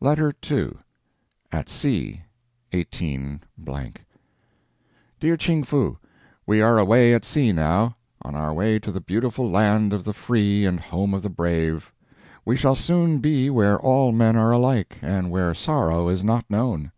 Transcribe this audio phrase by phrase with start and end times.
[0.00, 0.72] LETTER II
[1.52, 2.22] AT SEA,
[2.72, 3.40] 18.
[5.20, 5.96] DEAR CHING FOO:
[6.44, 10.02] We are far away at sea now; on our way to the beautiful Land of
[10.02, 11.92] the Free and Home of the Brave.
[12.44, 16.90] We shall soon be where all men are alike, and where sorrow is not known.